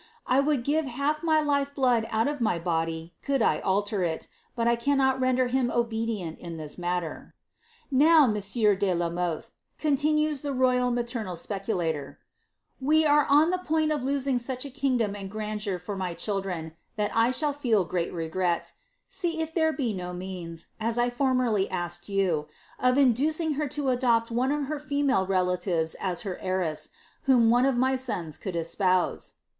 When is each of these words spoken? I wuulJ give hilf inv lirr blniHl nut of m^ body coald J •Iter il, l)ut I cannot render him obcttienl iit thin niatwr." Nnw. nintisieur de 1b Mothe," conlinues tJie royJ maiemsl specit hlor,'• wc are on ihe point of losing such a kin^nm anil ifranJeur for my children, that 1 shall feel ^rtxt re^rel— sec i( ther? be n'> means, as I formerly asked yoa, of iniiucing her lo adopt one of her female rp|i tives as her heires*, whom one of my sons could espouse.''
I 0.25 0.41
wuulJ 0.41 0.63
give 0.63 0.85
hilf 0.87 1.17
inv 1.17 1.45
lirr 1.45 1.75
blniHl 1.75 2.11
nut 2.11 2.27
of 2.27 2.39
m^ 2.39 2.63
body 2.63 3.13
coald 3.23 3.37
J 3.41 3.61
•Iter 3.63 4.03
il, 4.11 4.19
l)ut 4.57 4.67
I 4.67 4.75
cannot 4.75 5.19
render 5.19 5.45
him 5.45 5.69
obcttienl 5.69 6.39
iit 6.41 6.41
thin 6.41 6.57
niatwr." 6.57 7.33
Nnw. 7.93 8.31
nintisieur 8.33 8.79
de 8.79 8.87
1b 8.95 9.13
Mothe," 9.13 9.45
conlinues 9.79 10.41
tJie 10.41 10.57
royJ 10.57 10.95
maiemsl 10.95 11.37
specit 11.37 11.75
hlor,'• 11.75 11.93
wc 12.81 13.07
are 13.07 13.27
on 13.29 13.53
ihe 13.53 13.63
point 13.63 13.91
of 13.91 14.03
losing 14.03 14.39
such 14.39 14.65
a 14.65 14.71
kin^nm 14.71 15.15
anil 15.15 15.29
ifranJeur 15.29 15.79
for 15.79 15.95
my 15.95 16.15
children, 16.15 16.73
that 16.95 17.13
1 17.13 17.31
shall 17.33 17.53
feel 17.53 17.85
^rtxt 17.85 18.11
re^rel— 18.11 18.71
sec 19.07 19.35
i( 19.39 19.45
ther? 19.45 19.71
be 19.71 19.93
n'> 19.93 20.17
means, 20.17 20.65
as 20.79 20.97
I 20.97 21.11
formerly 21.11 21.69
asked 21.69 22.05
yoa, 22.09 22.47
of 22.79 22.95
iniiucing 22.95 23.53
her 23.57 23.69
lo 23.79 23.89
adopt 23.89 24.31
one 24.31 24.51
of 24.51 24.63
her 24.65 24.79
female 24.79 25.27
rp|i 25.27 25.57
tives 25.57 25.93
as 25.99 26.21
her 26.21 26.39
heires*, 26.43 26.89
whom 27.25 27.51
one 27.51 27.67
of 27.67 27.77
my 27.77 27.95
sons 27.95 28.39
could 28.39 28.55
espouse.'' 28.55 29.33